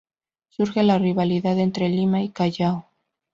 [0.49, 2.87] Surge la rivalidad entre Lima y Callao.